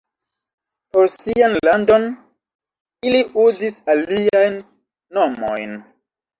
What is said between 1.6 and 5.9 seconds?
landon ili uzis aliajn nomojn.